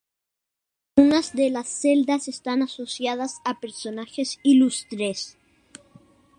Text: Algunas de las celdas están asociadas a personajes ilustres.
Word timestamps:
Algunas 0.97 1.33
de 1.35 1.51
las 1.51 1.69
celdas 1.69 2.27
están 2.27 2.63
asociadas 2.63 3.37
a 3.45 3.59
personajes 3.59 4.39
ilustres. 4.41 5.37